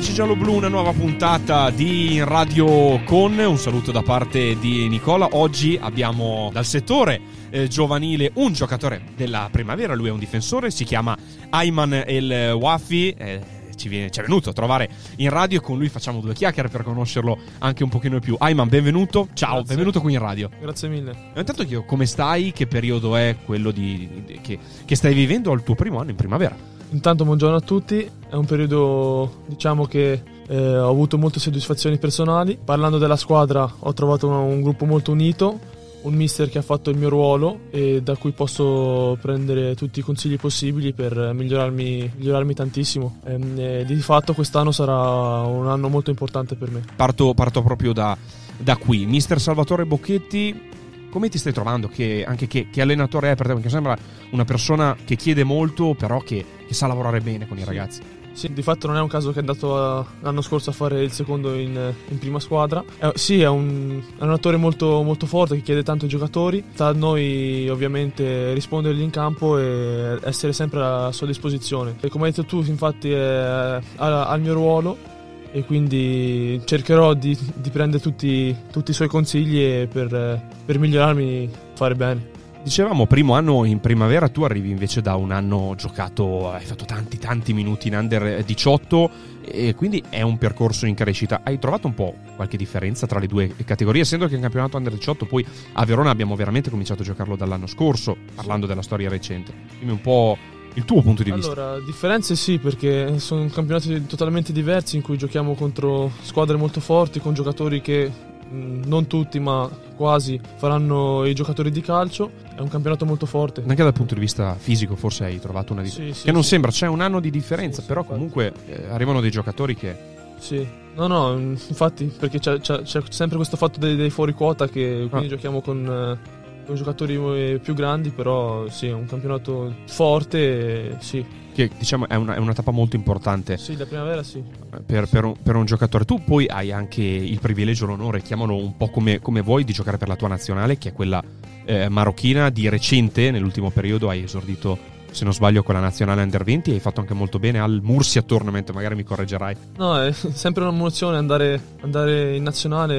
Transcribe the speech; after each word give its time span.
Amici 0.00 0.14
giallo-blu, 0.14 0.54
una 0.54 0.68
nuova 0.68 0.94
puntata 0.94 1.68
di 1.68 2.24
Radio 2.24 3.04
Con. 3.04 3.38
Un 3.38 3.58
saluto 3.58 3.92
da 3.92 4.00
parte 4.00 4.58
di 4.58 4.88
Nicola. 4.88 5.28
Oggi 5.32 5.78
abbiamo 5.78 6.48
dal 6.54 6.64
settore 6.64 7.20
eh, 7.50 7.68
giovanile 7.68 8.30
un 8.36 8.54
giocatore 8.54 9.02
della 9.14 9.50
primavera. 9.52 9.94
Lui 9.94 10.08
è 10.08 10.10
un 10.10 10.18
difensore, 10.18 10.70
si 10.70 10.84
chiama 10.84 11.14
Ayman 11.50 12.04
El 12.06 12.52
Wafi. 12.58 13.10
Eh, 13.10 13.40
ci, 13.76 13.90
viene, 13.90 14.10
ci, 14.10 14.20
è 14.20 14.22
venuto 14.22 14.48
a 14.48 14.52
trovare 14.54 14.88
in 15.16 15.28
radio 15.28 15.58
e 15.58 15.62
con 15.62 15.76
lui 15.76 15.90
facciamo 15.90 16.20
due 16.20 16.32
chiacchiere 16.32 16.70
per 16.70 16.82
conoscerlo 16.82 17.38
anche 17.58 17.82
un 17.82 17.90
pochino 17.90 18.18
di 18.18 18.24
più. 18.24 18.36
Ayman, 18.38 18.70
benvenuto. 18.70 19.28
Ciao, 19.34 19.56
Grazie. 19.56 19.68
benvenuto 19.68 20.00
qui 20.00 20.14
in 20.14 20.18
radio. 20.18 20.48
Grazie 20.58 20.88
mille. 20.88 21.14
Intanto 21.36 21.62
chiedo 21.66 21.84
come 21.84 22.06
stai, 22.06 22.52
che 22.52 22.66
periodo 22.66 23.16
è 23.16 23.36
quello 23.44 23.70
di, 23.70 24.22
di, 24.24 24.40
che, 24.40 24.58
che 24.82 24.96
stai 24.96 25.12
vivendo 25.12 25.52
al 25.52 25.62
tuo 25.62 25.74
primo 25.74 26.00
anno 26.00 26.08
in 26.08 26.16
primavera. 26.16 26.78
Intanto 26.92 27.24
buongiorno 27.24 27.56
a 27.56 27.60
tutti, 27.60 28.08
è 28.28 28.34
un 28.34 28.46
periodo 28.46 29.42
diciamo 29.46 29.86
che 29.86 30.22
eh, 30.48 30.78
ho 30.78 30.88
avuto 30.88 31.18
molte 31.18 31.38
soddisfazioni 31.38 31.98
personali. 31.98 32.58
Parlando 32.62 32.98
della 32.98 33.16
squadra 33.16 33.70
ho 33.78 33.92
trovato 33.92 34.26
un, 34.26 34.34
un, 34.34 34.60
gruppo 34.60 34.86
molto 34.86 35.12
unito, 35.12 35.58
un 36.02 36.14
mister 36.14 36.48
che 36.48 36.58
ha 36.58 36.62
fatto 36.62 36.90
il 36.90 36.96
mio 36.96 37.08
ruolo 37.08 37.60
e 37.70 38.02
da 38.02 38.16
cui 38.16 38.32
posso 38.32 39.16
prendere 39.20 39.76
tutti 39.76 40.00
i 40.00 40.02
consigli 40.02 40.36
possibili 40.36 40.92
per 40.92 41.32
migliorarmi, 41.32 42.14
migliorarmi 42.16 42.54
tantissimo. 42.54 43.20
E, 43.24 43.80
e 43.80 43.84
di 43.84 43.94
fatto 43.96 44.34
quest'anno 44.34 44.72
sarà 44.72 45.42
un 45.42 45.68
anno 45.68 45.88
molto 45.88 46.10
importante 46.10 46.56
per 46.56 46.72
me. 46.72 46.82
Parto, 46.96 47.32
parto 47.34 47.62
proprio 47.62 47.92
da, 47.92 48.16
da 48.56 48.76
qui. 48.76 49.06
Mister 49.06 49.40
Salvatore 49.40 49.86
Bocchetti, 49.86 50.69
come 51.10 51.28
ti 51.28 51.38
stai 51.38 51.52
trovando? 51.52 51.88
Che, 51.88 52.24
anche 52.26 52.46
che, 52.46 52.68
che, 52.70 52.80
allenatore 52.80 53.32
è 53.32 53.34
per 53.34 53.46
te? 53.46 53.54
Perché 53.54 53.68
sembra 53.68 53.96
una 54.30 54.44
persona 54.44 54.96
che 55.04 55.16
chiede 55.16 55.44
molto, 55.44 55.94
però 55.94 56.20
che, 56.20 56.44
che 56.66 56.74
sa 56.74 56.86
lavorare 56.86 57.20
bene 57.20 57.46
con 57.46 57.58
i 57.58 57.64
ragazzi. 57.64 58.18
Sì, 58.32 58.52
di 58.52 58.62
fatto 58.62 58.86
non 58.86 58.96
è 58.96 59.00
un 59.00 59.08
caso 59.08 59.30
che 59.30 59.36
è 59.36 59.40
andato 59.40 59.76
a, 59.76 60.06
l'anno 60.20 60.40
scorso 60.40 60.70
a 60.70 60.72
fare 60.72 61.02
il 61.02 61.10
secondo 61.10 61.54
in, 61.54 61.92
in 62.08 62.18
prima 62.18 62.38
squadra. 62.38 62.82
Eh, 62.98 63.12
sì, 63.14 63.40
è 63.40 63.48
un, 63.48 64.00
è 64.00 64.14
un 64.14 64.20
allenatore 64.20 64.56
molto, 64.56 65.02
molto, 65.02 65.26
forte 65.26 65.56
che 65.56 65.62
chiede 65.62 65.82
tanto 65.82 66.04
ai 66.04 66.10
giocatori. 66.10 66.64
Sta 66.72 66.86
a 66.86 66.92
noi 66.92 67.68
ovviamente 67.68 68.52
rispondergli 68.54 69.00
in 69.00 69.10
campo 69.10 69.58
e 69.58 70.18
essere 70.22 70.52
sempre 70.52 70.80
a 70.82 71.12
sua 71.12 71.26
disposizione. 71.26 71.96
E 72.00 72.08
come 72.08 72.26
hai 72.26 72.30
detto 72.30 72.44
tu, 72.44 72.62
infatti, 72.64 73.10
è 73.10 73.78
al 73.96 74.40
mio 74.40 74.54
ruolo 74.54 75.18
e 75.52 75.64
quindi 75.64 76.60
cercherò 76.64 77.14
di, 77.14 77.36
di 77.54 77.70
prendere 77.70 78.02
tutti, 78.02 78.54
tutti, 78.70 78.90
i 78.90 78.94
suoi 78.94 79.08
consigli 79.08 79.86
per, 79.86 80.42
per 80.64 80.78
migliorarmi, 80.78 81.50
fare 81.74 81.94
bene. 81.94 82.38
Dicevamo, 82.62 83.06
primo 83.06 83.34
anno 83.34 83.64
in 83.64 83.80
primavera, 83.80 84.28
tu 84.28 84.42
arrivi 84.42 84.70
invece 84.70 85.00
da 85.00 85.14
un 85.14 85.30
anno 85.30 85.74
giocato, 85.78 86.50
hai 86.50 86.64
fatto 86.64 86.84
tanti 86.84 87.16
tanti 87.16 87.54
minuti 87.54 87.88
in 87.88 87.94
under 87.94 88.44
18 88.44 89.10
e 89.42 89.74
quindi 89.74 90.02
è 90.10 90.20
un 90.20 90.36
percorso 90.36 90.84
in 90.84 90.94
crescita. 90.94 91.40
Hai 91.42 91.58
trovato 91.58 91.86
un 91.86 91.94
po' 91.94 92.14
qualche 92.36 92.58
differenza 92.58 93.06
tra 93.06 93.18
le 93.18 93.26
due 93.26 93.54
categorie, 93.64 94.02
essendo 94.02 94.26
che 94.26 94.34
il 94.34 94.40
campionato 94.42 94.76
under 94.76 94.92
18 94.92 95.24
poi 95.24 95.44
a 95.72 95.84
Verona 95.86 96.10
abbiamo 96.10 96.36
veramente 96.36 96.68
cominciato 96.68 97.00
a 97.00 97.04
giocarlo 97.06 97.34
dall'anno 97.34 97.66
scorso, 97.66 98.14
parlando 98.34 98.66
della 98.66 98.82
storia 98.82 99.08
recente. 99.08 99.54
Dimmi 99.78 99.92
un 99.92 100.00
po' 100.02 100.36
il 100.74 100.84
tuo 100.84 101.02
punto 101.02 101.22
di 101.22 101.32
vista. 101.32 101.52
Allora, 101.52 101.80
differenze 101.84 102.36
sì, 102.36 102.58
perché 102.58 103.18
sono 103.18 103.46
campionati 103.48 104.06
totalmente 104.06 104.52
diversi 104.52 104.96
in 104.96 105.02
cui 105.02 105.16
giochiamo 105.16 105.54
contro 105.54 106.10
squadre 106.22 106.56
molto 106.56 106.80
forti, 106.80 107.20
con 107.20 107.34
giocatori 107.34 107.80
che 107.80 108.28
non 108.50 109.06
tutti, 109.06 109.38
ma 109.38 109.68
quasi 109.94 110.40
faranno 110.56 111.24
i 111.24 111.34
giocatori 111.34 111.70
di 111.70 111.80
calcio. 111.80 112.30
È 112.54 112.60
un 112.60 112.68
campionato 112.68 113.06
molto 113.06 113.26
forte. 113.26 113.62
Anche 113.66 113.82
dal 113.82 113.92
punto 113.92 114.14
di 114.14 114.20
vista 114.20 114.54
fisico, 114.58 114.96
forse 114.96 115.24
hai 115.24 115.40
trovato 115.40 115.72
una 115.72 115.82
differenza. 115.82 116.14
Sì, 116.14 116.20
sì, 116.20 116.26
che 116.26 116.32
non 116.32 116.42
sì. 116.42 116.48
sembra, 116.50 116.70
c'è 116.70 116.86
un 116.86 117.00
anno 117.00 117.20
di 117.20 117.30
differenza, 117.30 117.82
però 117.82 118.04
comunque 118.04 118.52
eh, 118.66 118.86
arrivano 118.90 119.20
dei 119.20 119.30
giocatori 119.30 119.74
che. 119.74 119.96
Sì, 120.38 120.66
no, 120.94 121.06
no, 121.06 121.38
infatti, 121.38 122.06
perché 122.06 122.38
c'è, 122.38 122.58
c'è, 122.60 122.82
c'è 122.82 123.02
sempre 123.10 123.36
questo 123.36 123.56
fatto 123.56 123.78
dei, 123.78 123.94
dei 123.96 124.10
fuori 124.10 124.32
quota 124.32 124.68
che 124.68 125.06
quindi 125.08 125.26
ah. 125.26 125.30
giochiamo 125.30 125.60
con. 125.60 125.86
Eh, 125.86 126.39
con 126.70 126.76
giocatori 126.76 127.58
più 127.58 127.74
grandi, 127.74 128.10
però 128.10 128.68
sì, 128.68 128.86
è 128.86 128.92
un 128.92 129.06
campionato 129.06 129.74
forte, 129.86 130.96
sì. 131.00 131.24
Che 131.52 131.68
diciamo 131.76 132.06
è 132.06 132.14
una, 132.14 132.36
è 132.36 132.38
una 132.38 132.52
tappa 132.52 132.70
molto 132.70 132.94
importante. 132.94 133.58
Sì, 133.58 133.74
da 133.74 133.86
primavera 133.86 134.22
sì. 134.22 134.40
Per, 134.86 135.08
per, 135.08 135.24
un, 135.24 135.34
per, 135.42 135.56
un, 135.56 135.64
giocatore. 135.64 136.04
Tu 136.04 136.22
poi 136.22 136.46
hai 136.46 136.70
anche 136.70 137.02
il 137.02 137.40
privilegio, 137.40 137.86
l'onore, 137.86 138.22
chiamalo 138.22 138.54
un 138.54 138.76
po' 138.76 138.88
come, 138.88 139.18
come 139.18 139.40
vuoi, 139.40 139.64
di 139.64 139.72
giocare 139.72 139.98
per 139.98 140.06
la 140.06 140.14
tua 140.14 140.28
nazionale, 140.28 140.78
che 140.78 140.90
è 140.90 140.92
quella 140.92 141.22
eh, 141.64 141.88
marocchina. 141.88 142.50
Di 142.50 142.68
recente, 142.68 143.32
nell'ultimo 143.32 143.70
periodo, 143.70 144.08
hai 144.08 144.22
esordito 144.22 144.78
se 145.10 145.24
non 145.24 145.32
sbaglio 145.32 145.62
con 145.62 145.74
la 145.74 145.80
nazionale 145.80 146.22
under 146.22 146.44
20 146.44 146.72
hai 146.72 146.80
fatto 146.80 147.00
anche 147.00 147.14
molto 147.14 147.38
bene 147.38 147.60
al 147.60 147.80
Mursia 147.82 148.22
Tournament 148.22 148.70
magari 148.72 148.94
mi 148.94 149.04
correggerai 149.04 149.56
no 149.76 150.00
è 150.00 150.12
sempre 150.12 150.64
un'emozione 150.64 151.16
andare, 151.16 151.60
andare 151.80 152.36
in 152.36 152.42
nazionale 152.42 152.94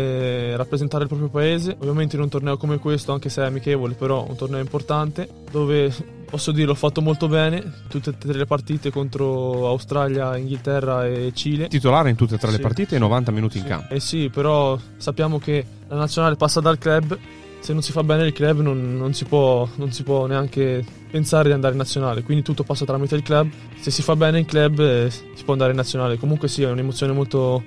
e 0.52 0.56
rappresentare 0.56 1.04
il 1.04 1.10
proprio 1.10 1.30
paese 1.30 1.76
ovviamente 1.80 2.16
in 2.16 2.22
un 2.22 2.30
torneo 2.30 2.58
come 2.58 2.78
questo 2.78 3.14
anche 3.14 3.30
se 3.30 3.42
è 3.42 3.46
amichevole 3.46 3.94
però 3.94 4.26
un 4.28 4.36
torneo 4.36 4.60
importante 4.60 5.28
dove 5.52 6.20
posso 6.32 6.52
dire 6.52 6.72
ho 6.72 6.76
fatto 6.76 7.02
molto 7.02 7.28
bene 7.28 7.84
tutte 7.90 8.12
e 8.12 8.18
tre 8.18 8.34
le 8.34 8.46
partite 8.46 8.90
contro 8.90 9.68
Australia, 9.68 10.38
Inghilterra 10.38 11.06
e 11.06 11.32
Cile 11.34 11.68
titolare 11.68 12.10
in 12.10 12.16
tutte 12.16 12.36
e 12.36 12.38
tre 12.38 12.52
sì. 12.52 12.56
le 12.56 12.62
partite 12.62 12.96
e 12.96 13.00
90 13.00 13.32
minuti 13.32 13.58
sì. 13.58 13.64
in 13.64 13.70
campo 13.70 13.94
eh 13.94 14.00
sì 14.00 14.30
però 14.30 14.78
sappiamo 14.98 15.40
che 15.40 15.66
la 15.88 15.98
nazionale 15.98 16.36
passa 16.36 16.62
dal 16.62 16.78
club 16.78 17.18
se 17.62 17.74
non 17.74 17.84
si 17.84 17.92
fa 17.92 18.04
bene 18.04 18.26
il 18.26 18.34
club 18.34 18.60
non, 18.60 18.98
non, 18.98 19.14
si 19.14 19.24
può, 19.26 19.68
non, 19.76 19.92
si 19.92 20.04
può, 20.04 20.26
neanche 20.26 20.84
pensare 21.10 21.48
di 21.48 21.54
andare 21.54 21.74
in 21.74 21.80
nazionale, 21.80 22.24
quindi 22.24 22.44
tutto 22.44 22.64
passa 22.64 22.86
tramite 22.86 23.16
il 23.16 23.22
club, 23.22 23.50
se 23.80 23.92
si 23.92 24.02
fa 24.02 24.16
bene 24.16 24.40
il 24.40 24.46
club 24.46 24.80
eh, 24.80 25.10
si 25.10 25.44
può 25.44 25.54
andare 25.54 25.72
in 25.72 25.78
nazionale, 25.78 26.18
comunque 26.18 26.48
sì 26.48 26.64
è 26.64 26.70
un'emozione 26.70 27.14
molto, 27.14 27.64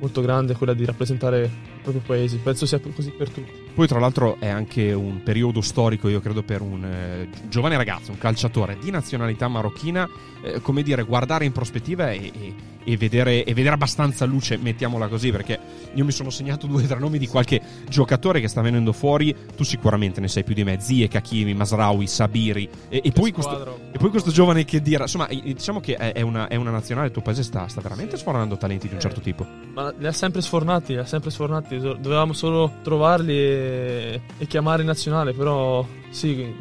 molto 0.00 0.20
grande 0.20 0.54
quella 0.54 0.74
di 0.74 0.84
rappresentare 0.84 1.74
proprio 1.90 2.02
paese, 2.04 2.38
penso 2.38 2.66
sia 2.66 2.80
così 2.80 3.10
per 3.10 3.30
tutti. 3.30 3.64
Poi 3.76 3.86
tra 3.86 4.00
l'altro 4.00 4.38
è 4.40 4.48
anche 4.48 4.92
un 4.92 5.22
periodo 5.22 5.60
storico, 5.60 6.08
io 6.08 6.20
credo, 6.20 6.42
per 6.42 6.62
un 6.62 6.84
eh, 6.84 7.28
giovane 7.48 7.76
ragazzo, 7.76 8.10
un 8.10 8.18
calciatore 8.18 8.78
di 8.80 8.90
nazionalità 8.90 9.48
marocchina, 9.48 10.08
eh, 10.42 10.60
come 10.60 10.82
dire, 10.82 11.02
guardare 11.02 11.44
in 11.44 11.52
prospettiva 11.52 12.10
e, 12.10 12.32
e, 12.34 12.54
e, 12.84 12.96
vedere, 12.96 13.44
e, 13.44 13.52
vedere, 13.52 13.74
abbastanza 13.74 14.24
luce, 14.24 14.56
mettiamola 14.56 15.08
così, 15.08 15.30
perché 15.30 15.58
io 15.92 16.04
mi 16.04 16.10
sono 16.10 16.30
segnato 16.30 16.66
due 16.66 16.82
o 16.82 16.86
tre 16.86 16.98
nomi 16.98 17.18
di 17.18 17.26
qualche 17.26 17.60
giocatore 17.88 18.40
che 18.40 18.48
sta 18.48 18.62
venendo 18.62 18.92
fuori, 18.92 19.34
tu 19.54 19.62
sicuramente 19.62 20.20
ne 20.20 20.28
sai 20.28 20.42
più 20.42 20.54
di 20.54 20.64
me, 20.64 20.80
Zie, 20.80 21.08
Kakimi, 21.08 21.52
Masraoui, 21.52 22.06
Sabiri, 22.06 22.68
e, 22.88 23.12
poi, 23.12 23.30
questo, 23.30 23.78
e 23.92 23.98
poi 23.98 24.08
questo 24.08 24.30
giovane 24.30 24.64
che 24.64 24.80
dirà, 24.80 25.02
insomma, 25.02 25.28
diciamo 25.28 25.80
che 25.80 25.96
è 25.96 26.22
una, 26.22 26.48
è 26.48 26.56
una 26.56 26.70
nazionale, 26.70 27.08
il 27.08 27.12
tuo 27.12 27.22
paese 27.22 27.42
sta, 27.42 27.68
sta 27.68 27.82
veramente 27.82 28.16
sfornando 28.16 28.56
talenti 28.56 28.88
di 28.88 28.94
un 28.94 29.00
certo 29.00 29.20
tipo. 29.20 29.46
Ma 29.74 29.92
li 29.98 30.06
ha 30.06 30.12
sempre 30.12 30.40
sfornati, 30.40 30.94
li 30.94 30.98
ha 30.98 31.04
sempre 31.04 31.30
sfornati, 31.30 31.75
dovevamo 31.78 32.32
solo 32.32 32.72
trovarli 32.82 33.34
e 33.34 34.20
e, 34.38 34.46
chiamare 34.46 34.82
in 34.82 34.88
nazionale, 34.88 35.32
però 35.32 35.86
sì, 36.10 36.54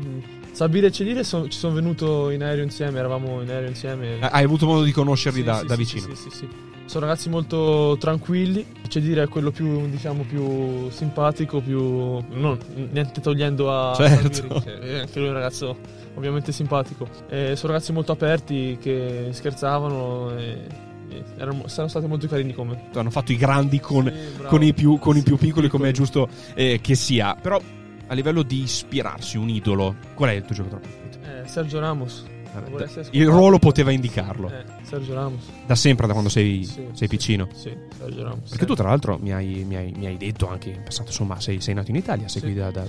Sabire 0.51 0.87
e 0.87 0.91
Celire 0.91 1.23
son, 1.23 1.49
ci 1.49 1.57
sono 1.57 1.73
venuto 1.73 2.29
in 2.29 2.43
aereo 2.43 2.63
insieme, 2.63 2.99
eravamo 2.99 3.41
in 3.41 3.49
aereo 3.49 3.69
insieme. 3.69 4.19
Hai 4.19 4.43
avuto 4.43 4.65
modo 4.65 4.83
di 4.83 4.91
conoscerli 4.91 5.39
sì, 5.39 5.43
da, 5.45 5.57
sì, 5.59 5.65
da 5.65 5.73
sì, 5.73 5.79
vicino? 5.79 6.15
Sì, 6.15 6.29
sì, 6.29 6.37
sì. 6.37 6.47
Sono 6.85 7.07
ragazzi 7.07 7.29
molto 7.29 7.97
tranquilli, 7.99 8.65
Celire 8.87 9.23
è 9.23 9.27
quello 9.27 9.49
più, 9.49 9.89
diciamo, 9.89 10.23
più 10.23 10.87
simpatico, 10.91 11.59
più... 11.59 11.79
Non, 11.79 12.59
niente 12.91 13.21
togliendo 13.21 13.71
a 13.71 13.95
certo. 13.95 14.33
Sabire, 14.33 14.79
che 14.79 14.99
anche 14.99 15.19
lui 15.19 15.25
è 15.25 15.29
un 15.29 15.33
ragazzo 15.33 15.75
ovviamente 16.13 16.51
simpatico. 16.51 17.07
E 17.27 17.55
sono 17.55 17.73
ragazzi 17.73 17.91
molto 17.91 18.11
aperti 18.11 18.77
che 18.79 19.29
scherzavano 19.31 20.37
e 20.37 20.83
erano, 21.37 21.67
sono 21.67 21.87
stati 21.87 22.07
molto 22.07 22.27
carini 22.27 22.53
come. 22.53 22.89
Hanno 22.93 23.09
fatto 23.09 23.31
i 23.31 23.37
grandi 23.37 23.79
con, 23.79 24.05
sì, 24.05 24.43
con, 24.43 24.63
i, 24.63 24.73
più, 24.73 24.97
con 24.99 25.13
sì, 25.13 25.19
i, 25.19 25.23
più, 25.23 25.37
piccoli, 25.37 25.69
come 25.69 25.89
è 25.89 25.91
giusto 25.91 26.27
eh, 26.53 26.79
che 26.81 26.95
sia. 26.95 27.35
Però 27.35 27.61
a 28.07 28.13
livello 28.13 28.43
di 28.43 28.61
ispirarsi, 28.61 29.37
un 29.37 29.49
idolo, 29.49 29.95
qual 30.13 30.29
è 30.29 30.33
il 30.33 30.43
tuo 30.43 30.55
giocatore 30.55 30.81
preferito? 30.81 31.17
Eh, 31.23 31.47
Sergio 31.47 31.79
Ramos. 31.79 32.25
Il 33.11 33.27
ruolo 33.27 33.59
poteva 33.59 33.91
indicarlo. 33.91 34.49
Eh, 34.49 34.63
Sergio 34.83 35.13
Ramos. 35.13 35.43
Da 35.65 35.75
sempre, 35.75 36.05
da 36.07 36.13
quando 36.13 36.29
sei, 36.29 36.63
Sì, 36.63 36.85
sei 36.93 37.07
piccino. 37.07 37.47
Sì, 37.53 37.71
Sergio 37.97 38.23
Ramos. 38.23 38.49
Perché 38.49 38.65
tu, 38.65 38.73
tra 38.75 38.87
l'altro, 38.89 39.17
mi 39.21 39.31
hai, 39.33 39.63
mi 39.67 39.75
hai- 39.75 39.93
mi 39.95 40.05
hai 40.05 40.17
detto 40.17 40.47
anche 40.49 40.69
in 40.69 40.83
passato, 40.83 41.09
insomma, 41.09 41.39
sei, 41.39 41.61
sei 41.61 41.73
nato 41.73 41.91
in 41.91 41.97
Italia, 41.97 42.27
sei 42.27 42.41
qui 42.41 42.53
da, 42.53 42.71
da- 42.71 42.85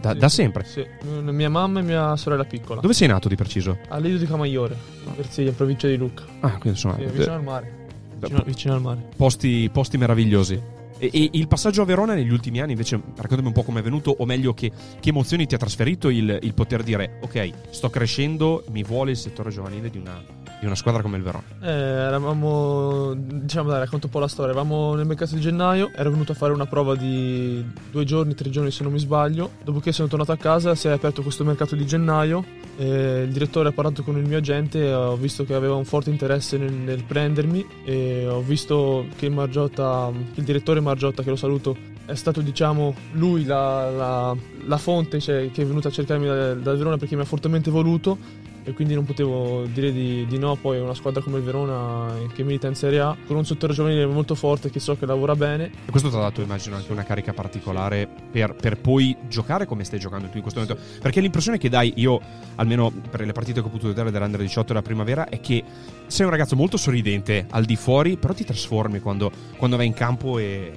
da- 0.00 0.14
da- 0.14 0.28
sempre. 0.28 0.64
Sì, 0.64 0.84
mia 1.22 1.50
mamma 1.50 1.80
e 1.80 1.82
mia 1.82 2.16
sorella 2.16 2.44
piccola. 2.44 2.80
Dove 2.80 2.94
sei 2.94 3.08
nato 3.08 3.28
di 3.28 3.34
preciso? 3.36 3.78
A 3.88 3.98
Lido 3.98 4.18
di 4.18 4.26
Camaiore, 4.26 4.76
in 5.06 5.12
Versilia, 5.16 5.50
in 5.50 5.56
provincia 5.56 5.86
di 5.88 5.96
Lucca. 5.96 6.24
Ah, 6.40 6.50
quindi 6.58 6.68
insomma, 6.70 6.96
eh, 6.96 7.06
vicino 7.06 7.34
al 7.34 7.42
mare. 7.42 7.72
Vicino, 8.18 8.42
vicino 8.46 8.74
al 8.74 8.80
mare. 8.80 9.00
posti, 9.16 9.68
posti 9.72 9.98
meravigliosi. 9.98 10.60
E, 10.98 11.10
e 11.12 11.30
il 11.32 11.48
passaggio 11.48 11.82
a 11.82 11.84
Verona 11.84 12.14
negli 12.14 12.32
ultimi 12.32 12.60
anni, 12.60 12.72
invece, 12.72 13.00
raccontami 13.16 13.48
un 13.48 13.52
po' 13.52 13.62
come 13.62 13.80
è 13.80 13.82
venuto, 13.82 14.14
o 14.16 14.24
meglio, 14.24 14.54
che, 14.54 14.70
che 15.00 15.08
emozioni 15.10 15.46
ti 15.46 15.54
ha 15.54 15.58
trasferito 15.58 16.08
il, 16.08 16.38
il 16.42 16.54
poter 16.54 16.82
dire: 16.82 17.18
Ok, 17.22 17.50
sto 17.70 17.90
crescendo, 17.90 18.64
mi 18.70 18.82
vuole 18.82 19.12
il 19.12 19.16
settore 19.16 19.50
giovanile 19.50 19.90
di 19.90 19.98
una, 19.98 20.22
di 20.58 20.66
una 20.66 20.74
squadra 20.74 21.02
come 21.02 21.16
il 21.16 21.22
Verona. 21.22 21.44
Eh, 21.60 21.70
eravamo, 21.70 23.14
diciamo 23.14 23.68
dai, 23.68 23.78
racconto 23.80 24.06
un 24.06 24.12
po' 24.12 24.18
la 24.18 24.28
storia. 24.28 24.52
Eravamo 24.52 24.94
nel 24.94 25.06
mercato 25.06 25.34
di 25.34 25.40
gennaio, 25.40 25.90
ero 25.94 26.10
venuto 26.10 26.32
a 26.32 26.34
fare 26.34 26.52
una 26.52 26.66
prova 26.66 26.94
di 26.94 27.64
due 27.90 28.04
giorni, 28.04 28.34
tre 28.34 28.50
giorni 28.50 28.70
se 28.70 28.82
non 28.82 28.92
mi 28.92 28.98
sbaglio. 28.98 29.50
Dopodiché 29.62 29.92
sono 29.92 30.08
tornato 30.08 30.32
a 30.32 30.36
casa, 30.36 30.74
si 30.74 30.88
è 30.88 30.90
aperto 30.90 31.22
questo 31.22 31.44
mercato 31.44 31.74
di 31.74 31.86
gennaio. 31.86 32.44
eh, 32.76 33.22
il 33.26 33.32
direttore 33.32 33.68
ha 33.68 33.72
parlato 33.72 34.02
con 34.02 34.16
il 34.16 34.26
mio 34.26 34.38
agente, 34.38 34.92
ho 34.92 35.16
visto 35.16 35.44
che 35.44 35.54
aveva 35.54 35.74
un 35.74 35.84
forte 35.84 36.10
interesse 36.10 36.58
nel, 36.58 36.72
nel 36.72 37.04
prendermi 37.04 37.66
e 37.84 38.26
ho 38.28 38.40
visto 38.40 39.06
che 39.16 39.28
Margiotta, 39.28 40.10
il 40.34 40.44
direttore 40.44 40.80
Margiotta, 40.80 41.22
che 41.22 41.30
lo 41.30 41.36
saluto, 41.36 41.94
è 42.06 42.14
stato 42.14 42.40
diciamo 42.40 42.94
lui 43.12 43.44
la, 43.44 43.90
la- 43.90 44.36
la 44.66 44.78
fonte 44.78 45.20
cioè, 45.20 45.50
che 45.50 45.62
è 45.62 45.66
venuta 45.66 45.88
a 45.88 45.90
cercarmi 45.90 46.26
da, 46.26 46.54
da 46.54 46.74
Verona 46.74 46.96
perché 46.96 47.14
mi 47.16 47.22
ha 47.22 47.26
fortemente 47.26 47.70
voluto 47.70 48.44
e 48.66 48.72
quindi 48.72 48.94
non 48.94 49.04
potevo 49.04 49.64
dire 49.72 49.92
di, 49.92 50.26
di 50.26 50.38
no. 50.38 50.56
Poi 50.56 50.80
una 50.80 50.92
squadra 50.92 51.22
come 51.22 51.38
il 51.38 51.44
Verona 51.44 52.08
eh, 52.18 52.26
che 52.34 52.42
milita 52.42 52.66
in 52.66 52.74
Serie 52.74 52.98
A 52.98 53.16
con 53.24 53.36
un 53.36 53.46
settore 53.46 53.72
giovanile 53.72 54.04
molto 54.06 54.34
forte 54.34 54.70
che 54.70 54.80
so 54.80 54.96
che 54.96 55.06
lavora 55.06 55.36
bene. 55.36 55.70
E 55.86 55.90
questo 55.92 56.10
ti 56.10 56.16
ha 56.16 56.18
dato, 56.18 56.42
immagino, 56.42 56.74
anche 56.74 56.90
una 56.90 57.04
carica 57.04 57.32
particolare 57.32 58.08
per, 58.28 58.56
per 58.56 58.80
poi 58.80 59.16
giocare 59.28 59.66
come 59.66 59.84
stai 59.84 60.00
giocando 60.00 60.26
tu 60.26 60.38
in 60.38 60.42
questo 60.42 60.58
momento. 60.58 60.82
Perché 61.00 61.20
l'impressione 61.20 61.58
che 61.58 61.68
dai, 61.68 61.92
io, 61.94 62.20
almeno 62.56 62.92
per 63.08 63.24
le 63.24 63.30
partite 63.30 63.60
che 63.60 63.66
ho 63.68 63.70
potuto 63.70 63.86
vedere 63.86 64.10
dell'Under 64.10 64.40
18 64.40 64.66
della 64.66 64.82
primavera, 64.82 65.28
è 65.28 65.38
che 65.38 65.62
sei 66.08 66.24
un 66.24 66.32
ragazzo 66.32 66.56
molto 66.56 66.76
sorridente 66.76 67.46
al 67.48 67.64
di 67.64 67.76
fuori, 67.76 68.16
però 68.16 68.34
ti 68.34 68.44
trasformi 68.44 68.98
quando, 68.98 69.30
quando 69.56 69.76
vai 69.76 69.86
in 69.86 69.94
campo 69.94 70.38
e. 70.38 70.72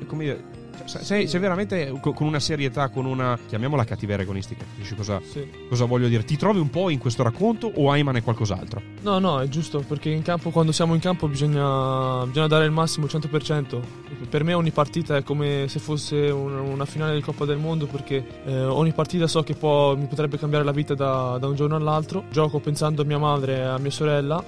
e 0.00 0.06
come 0.06 0.52
sei, 0.84 1.26
sei 1.26 1.40
veramente 1.40 1.92
co- 2.00 2.12
con 2.12 2.26
una 2.26 2.40
serietà, 2.40 2.88
con 2.88 3.06
una. 3.06 3.38
chiamiamola 3.46 3.84
cattiveria 3.84 4.24
agonistica. 4.24 4.64
Capisci 4.64 4.94
cosa, 4.94 5.20
Sì. 5.24 5.46
cosa 5.68 5.84
voglio 5.84 6.08
dire? 6.08 6.24
Ti 6.24 6.36
trovi 6.36 6.58
un 6.58 6.70
po' 6.70 6.90
in 6.90 6.98
questo 6.98 7.22
racconto 7.22 7.70
o 7.74 7.90
Ayman 7.90 8.16
è 8.16 8.22
qualcos'altro? 8.22 8.80
No, 9.02 9.18
no, 9.18 9.40
è 9.40 9.48
giusto 9.48 9.80
perché 9.86 10.10
in 10.10 10.22
campo, 10.22 10.50
quando 10.50 10.72
siamo 10.72 10.94
in 10.94 11.00
campo, 11.00 11.28
bisogna, 11.28 12.24
bisogna 12.26 12.46
dare 12.46 12.64
il 12.64 12.70
massimo, 12.70 13.06
il 13.06 13.10
100%. 13.12 13.80
Per 14.28 14.44
me 14.44 14.54
ogni 14.54 14.70
partita 14.70 15.16
è 15.16 15.22
come 15.22 15.66
se 15.68 15.78
fosse 15.78 16.16
un- 16.30 16.58
una 16.58 16.84
finale 16.84 17.14
di 17.14 17.20
Coppa 17.20 17.44
del 17.44 17.58
Mondo 17.58 17.86
perché 17.86 18.24
eh, 18.44 18.64
ogni 18.64 18.92
partita 18.92 19.26
so 19.26 19.42
che 19.42 19.54
può- 19.54 19.94
mi 19.96 20.06
potrebbe 20.06 20.38
cambiare 20.38 20.64
la 20.64 20.72
vita 20.72 20.94
da, 20.94 21.36
da 21.38 21.46
un 21.46 21.54
giorno 21.54 21.76
all'altro. 21.76 22.24
Gioco 22.30 22.58
pensando 22.60 23.02
a 23.02 23.04
mia 23.04 23.18
madre 23.18 23.56
e 23.56 23.60
a 23.62 23.78
mia 23.78 23.90
sorella 23.90 24.42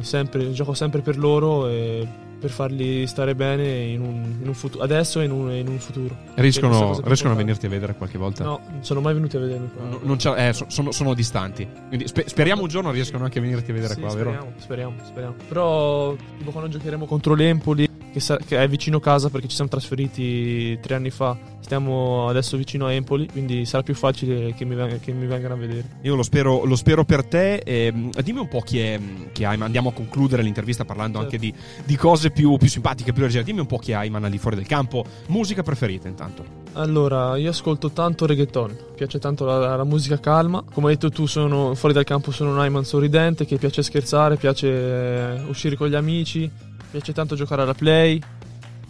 sempre, 0.00 0.52
gioco 0.52 0.74
sempre 0.74 1.00
per 1.00 1.16
loro 1.18 1.66
e 1.68 2.06
per 2.44 2.52
farli 2.52 3.06
stare 3.06 3.34
bene 3.34 3.66
in 3.84 4.02
un, 4.02 4.36
in 4.42 4.46
un 4.46 4.52
futuro, 4.52 4.84
adesso 4.84 5.18
e 5.18 5.24
in 5.24 5.30
un, 5.30 5.50
in 5.50 5.66
un 5.66 5.78
futuro. 5.78 6.14
Riescono, 6.34 7.00
riescono 7.02 7.32
a 7.32 7.36
venirti 7.36 7.64
a 7.64 7.68
vedere 7.70 7.94
qualche 7.94 8.18
volta? 8.18 8.44
No, 8.44 8.60
non 8.70 8.84
sono 8.84 9.00
mai 9.00 9.14
venuti 9.14 9.38
a 9.38 9.40
vedermi 9.40 9.70
qua. 9.74 9.84
No, 9.84 10.00
non 10.02 10.18
eh, 10.36 10.52
so- 10.52 10.66
sono, 10.68 10.92
sono 10.92 11.14
distanti. 11.14 11.66
Quindi 11.88 12.06
spe- 12.06 12.28
speriamo 12.28 12.60
un 12.60 12.68
giorno 12.68 12.90
riescano 12.90 13.24
anche 13.24 13.38
a 13.38 13.40
venirti 13.40 13.70
a 13.70 13.74
vedere 13.74 13.94
Sì, 13.94 14.00
qua, 14.00 14.12
vero? 14.12 14.28
speriamo, 14.28 14.52
speriamo, 14.58 14.94
speriamo. 15.04 15.34
Però 15.48 16.14
tipo 16.36 16.50
quando 16.50 16.68
giocheremo 16.68 17.06
contro 17.06 17.34
l'Empoli, 17.34 17.88
che, 18.14 18.20
sa- 18.20 18.36
che 18.36 18.56
è 18.62 18.68
vicino 18.68 19.00
casa 19.00 19.28
perché 19.28 19.48
ci 19.48 19.56
siamo 19.56 19.68
trasferiti 19.70 20.78
tre 20.80 20.94
anni 20.94 21.10
fa, 21.10 21.36
stiamo 21.60 22.28
adesso 22.28 22.56
vicino 22.56 22.86
a 22.86 22.92
Empoli, 22.92 23.26
quindi 23.26 23.64
sarà 23.64 23.82
più 23.82 23.94
facile 23.94 24.54
che 24.54 24.64
mi, 24.64 24.76
veng- 24.76 25.00
che 25.00 25.12
mi 25.12 25.26
vengano 25.26 25.54
a 25.54 25.56
vedere. 25.56 25.84
Io 26.02 26.14
lo 26.14 26.22
spero, 26.22 26.64
lo 26.64 26.76
spero 26.76 27.04
per 27.04 27.24
te. 27.24 27.56
ehm, 27.56 28.10
dimmi 28.22 28.38
un 28.38 28.48
po' 28.48 28.60
chi 28.60 28.78
è, 28.78 29.00
chi 29.32 29.42
è 29.42 29.46
Ayman. 29.46 29.66
Andiamo 29.66 29.88
a 29.88 29.92
concludere 29.92 30.42
l'intervista 30.42 30.84
parlando 30.84 31.18
Certo. 31.18 31.34
anche 31.34 31.44
di, 31.44 31.54
di 31.84 31.96
cose 31.96 32.30
più, 32.30 32.56
più 32.56 32.68
simpatiche, 32.68 33.12
più 33.12 33.22
leggere. 33.22 33.42
Dimmi 33.42 33.60
un 33.60 33.66
po' 33.66 33.78
chi 33.78 33.90
è 33.90 33.94
Ayman 33.94 34.30
di 34.30 34.38
fuori 34.38 34.54
del 34.54 34.66
campo. 34.66 35.04
Musica 35.26 35.64
preferita 35.64 36.06
intanto. 36.06 36.62
Allora, 36.74 37.36
io 37.36 37.50
ascolto 37.50 37.90
tanto 37.90 38.26
reggaeton, 38.26 38.76
piace 38.94 39.18
tanto 39.18 39.44
la, 39.44 39.74
la 39.74 39.84
musica 39.84 40.20
calma. 40.20 40.62
Come 40.72 40.88
hai 40.88 40.94
detto 40.94 41.10
tu, 41.10 41.26
sono, 41.26 41.74
fuori 41.74 41.94
dal 41.94 42.04
campo 42.04 42.30
sono 42.30 42.52
un 42.52 42.60
Ayman 42.60 42.84
sorridente 42.84 43.44
che 43.44 43.56
piace 43.56 43.82
scherzare, 43.82 44.36
piace 44.36 44.68
eh, 44.68 45.42
uscire 45.48 45.76
con 45.76 45.88
gli 45.88 45.94
amici, 45.94 46.50
piace 46.94 47.12
tanto 47.12 47.34
giocare 47.34 47.62
alla 47.62 47.74
play, 47.74 48.20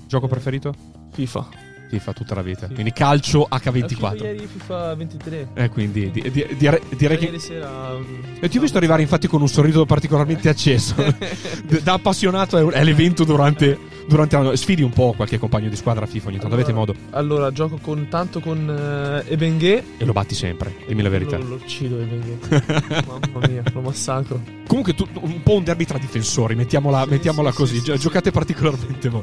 Gioco 0.06 0.26
Eh. 0.26 0.28
preferito? 0.28 0.74
FIFA. 1.12 1.48
FIFA 1.88 2.12
tutta 2.12 2.34
la 2.34 2.42
vita. 2.42 2.66
Sì. 2.66 2.74
Quindi 2.74 2.92
calcio 2.92 3.48
Eh, 3.48 3.58
FIFA 3.58 3.70
H24. 3.70 4.22
ieri 4.24 4.46
FIFA 4.46 4.94
23. 4.94 5.48
Eh, 5.54 5.68
quindi 5.70 6.10
di- 6.10 6.30
di- 6.30 6.56
direi, 6.58 6.80
direi 6.96 7.16
che. 7.16 7.24
Ieri 7.26 7.38
sera... 7.38 7.94
mm, 7.96 8.24
E 8.40 8.48
ti 8.50 8.58
ho 8.58 8.60
visto 8.60 8.76
arrivare 8.76 9.00
infatti 9.00 9.26
con 9.26 9.40
un 9.40 9.48
sorriso 9.48 9.86
particolarmente 9.86 10.48
acceso. 10.50 10.94
Da 11.82 11.94
appassionato 11.94 12.70
è 12.70 12.84
l'evento 12.84 13.24
durante, 13.24 13.78
durante 14.06 14.36
l'anno. 14.36 14.54
Sfidi 14.56 14.82
un 14.82 14.90
po' 14.90 15.12
qualche 15.14 15.38
compagno 15.38 15.68
di 15.68 15.76
squadra 15.76 16.06
FIFA 16.06 16.28
ogni 16.28 16.38
tanto. 16.38 16.54
Avete 16.54 16.72
modo. 16.72 16.94
Allora, 17.10 17.50
gioco 17.52 17.78
con, 17.80 18.08
tanto 18.08 18.40
con 18.40 19.22
eh, 19.26 19.32
Ebenghe. 19.32 19.82
E 19.98 20.04
lo 20.04 20.12
batti 20.12 20.34
sempre, 20.34 20.74
dimmi 20.86 21.02
la 21.02 21.08
verità. 21.08 21.36
Lo, 21.38 21.48
lo 21.48 21.54
uccido 21.56 21.98
Ebenghe. 22.00 22.38
Mamma 23.06 23.46
mia, 23.48 23.62
lo 23.72 23.80
massacro. 23.80 24.40
Comunque, 24.66 24.94
tu, 24.94 25.06
un 25.20 25.42
po' 25.42 25.54
un 25.54 25.64
derby 25.64 25.84
tra 25.84 25.98
difensori, 25.98 26.54
mettiamola, 26.54 27.02
Sì, 27.04 27.10
mettiamola 27.10 27.50
sì, 27.50 27.56
così. 27.56 27.76
sì, 27.78 27.82
Gio- 27.84 27.94
sì, 27.94 28.00
giocate 28.00 28.30
particolarmente 28.30 29.08
voi. 29.08 29.22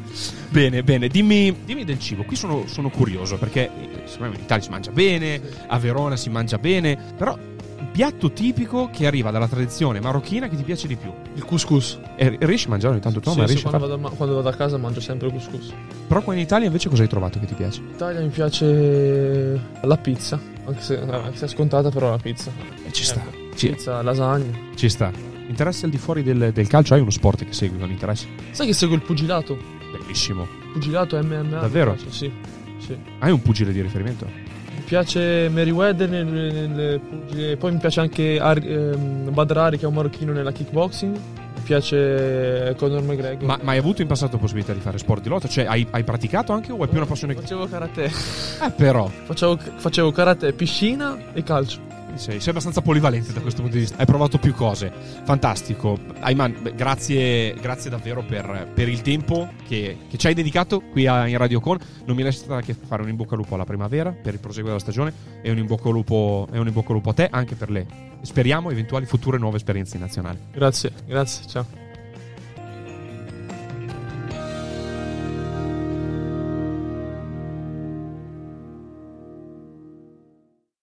Bene, 0.50 0.84
bene. 0.84 1.08
Dimmi, 1.08 1.56
dimmi 1.66 1.84
del 1.84 2.00
cibo. 2.00 2.24
Qui 2.24 2.36
sono, 2.36 2.64
sono 2.68 2.90
curioso 2.90 3.38
perché 3.38 3.66
eh, 3.66 3.90
secondo 4.06 4.32
me 4.34 4.38
in 4.38 4.44
Italia 4.44 4.64
si 4.64 4.70
mangia 4.70 4.92
bene, 4.92 5.42
a 5.68 5.78
Verona 5.80 6.16
si 6.16 6.30
mangia 6.30 6.58
bene. 6.58 6.98
Però, 7.18 7.38
piatto 7.92 8.32
tipico 8.32 8.90
che 8.92 9.06
arriva 9.08 9.32
dalla 9.32 9.48
tradizione 9.48 10.00
marocchina 10.00 10.48
che 10.48 10.56
ti 10.56 10.64
piace 10.64 10.88
di 10.88 10.96
più. 10.96 11.12
Il 11.36 11.44
couscous. 11.46 12.00
E 12.16 12.38
riesci 12.42 12.68
a 12.68 12.70
mangiare 12.70 12.94
ogni 12.94 13.02
tanto 13.02 13.20
tu, 13.20 13.32
Sì, 13.32 13.38
ma 13.38 13.44
sì, 13.46 13.52
riesci 13.52 13.68
a 13.68 13.70
quando, 13.70 13.88
farlo? 13.88 14.02
vado, 14.04 14.14
a- 14.14 14.18
quando 14.18 14.36
vado 14.36 14.50
a 14.50 14.54
casa 14.54 14.78
mangio 14.78 15.00
sempre 15.00 15.28
il 15.28 15.34
couscous. 15.34 15.74
Però 16.08 16.22
qua 16.22 16.34
in 16.34 16.40
Italia 16.40 16.68
invece 16.68 16.90
cosa 16.90 17.02
hai 17.04 17.08
trovato 17.10 17.40
che 17.40 17.46
ti 17.46 17.54
piace? 17.54 17.80
In 17.82 17.90
Italia 17.94 18.20
mi 18.22 18.30
piace 18.30 19.60
la 19.82 19.98
pizza. 19.98 20.40
Anche 20.66 20.82
se, 20.82 21.00
anche 21.00 21.38
se 21.38 21.46
è 21.46 21.48
scontata, 21.48 21.90
però 21.90 22.10
la 22.12 22.18
pizza. 22.18 22.52
E 22.86 22.92
ci 22.92 23.04
sta. 23.04 23.22
Ecco, 23.22 23.56
Ci, 23.56 23.70
Pizza, 23.70 24.02
lasagna. 24.02 24.58
ci 24.76 24.88
sta. 24.90 25.12
Interesse 25.48 25.86
al 25.86 25.92
di 25.92 25.98
fuori 25.98 26.24
del, 26.24 26.52
del 26.54 26.68
calcio? 26.68 26.94
Hai 26.94 27.02
uno 27.02 27.10
sport 27.10 27.44
che 27.44 27.52
segui 27.54 27.78
con 27.80 27.90
interesse? 27.90 28.28
Sai 28.52 28.68
che 28.68 28.74
seguo 28.74 28.96
il 28.96 29.02
pugilato? 29.02 29.58
Bellissimo. 29.92 30.48
Pugilato 30.72 31.18
MMA. 31.22 31.60
Davvero? 31.60 31.94
piace, 31.94 32.10
Sì, 32.10 32.32
sì. 32.78 32.96
Hai 33.20 33.32
un 33.32 33.42
pugile 33.42 33.74
di 33.74 33.82
riferimento? 33.82 34.26
Mi 34.92 34.98
piace 34.98 35.48
Meriwether 35.48 36.10
nel, 36.10 36.26
nel 36.26 37.00
pugile. 37.00 37.56
Poi 37.56 37.72
mi 37.72 37.78
piace 37.78 38.02
anche 38.02 38.38
Ar- 38.42 38.62
ehm, 38.62 39.34
Badrari, 39.34 39.78
che 39.78 39.86
è 39.86 39.88
un 39.88 39.94
marocchino 39.94 40.34
nella 40.34 40.52
kickboxing. 40.52 41.16
Mi 41.16 41.62
piace 41.64 42.76
Conor 42.78 43.02
McGregor. 43.02 43.46
Ma, 43.46 43.58
ma 43.62 43.72
hai 43.72 43.78
avuto 43.78 44.02
in 44.02 44.10
passato 44.10 44.38
possibilità 44.38 44.74
di 44.74 44.82
fare 44.82 44.98
sport 44.98 45.22
di 45.22 45.30
lotta? 45.30 45.48
Cioè, 45.48 45.64
hai, 45.64 45.88
hai 45.92 46.04
praticato 46.04 46.52
anche 46.52 46.74
o 46.74 46.84
è 46.84 46.90
più 46.90 46.98
una 46.98 47.06
passione. 47.06 47.36
Facevo 47.36 47.68
karate. 47.68 48.04
Eh, 48.04 48.72
però. 48.76 49.08
Facevo, 49.08 49.58
facevo 49.58 50.12
karate, 50.12 50.52
piscina 50.52 51.18
e 51.32 51.42
calcio. 51.42 51.80
Sei, 52.16 52.40
sei 52.40 52.50
abbastanza 52.50 52.82
polivalente 52.82 53.34
da 53.34 53.42
questo 53.42 53.62
punto 53.62 53.76
di 53.76 53.84
vista. 53.84 53.98
Hai 53.98 54.06
provato 54.06 54.38
più 54.38 54.54
cose. 54.54 54.92
Fantastico. 55.24 55.98
Ayman, 56.20 56.74
grazie, 56.76 57.54
grazie 57.56 57.90
davvero 57.90 58.24
per, 58.24 58.72
per 58.74 58.90
il 58.90 59.02
tempo 59.02 59.50
che, 59.68 59.98
che 60.10 60.18
ci 60.18 60.28
hai 60.28 60.34
dedicato 60.34 60.82
qui 60.82 61.08
a, 61.08 61.28
in 61.28 61.38
Radio 61.38 61.60
Con. 61.60 61.78
Non 62.06 62.16
mi 62.16 62.24
resta 62.24 62.62
che 62.62 62.74
fare 62.74 63.02
un 63.02 63.10
in 63.10 63.16
bocca 63.16 63.32
al 63.32 63.38
lupo 63.38 63.56
alla 63.56 63.66
primavera 63.66 64.12
per 64.12 64.34
il 64.34 64.40
proseguo 64.40 64.70
della 64.70 64.82
stagione 64.82 65.14
e 65.42 65.52
un 65.52 65.58
in 65.58 65.66
bocca 65.66 65.88
al 65.88 65.94
lupo, 65.94 66.48
bocca 66.50 66.90
al 66.90 66.96
lupo 66.96 67.10
a 67.10 67.14
te 67.14 67.28
anche 67.32 67.56
per 67.56 67.70
le 67.70 67.86
speriamo 68.22 68.70
eventuali 68.70 69.06
future 69.06 69.38
nuove 69.38 69.58
esperienze 69.58 69.96
in 69.96 70.02
nazionale. 70.02 70.40
Grazie, 70.52 70.92
grazie, 71.06 71.48
ciao. 71.48 71.81